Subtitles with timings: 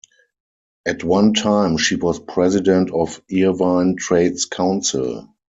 [0.83, 5.29] At one time she was president of Irvine Trades Council.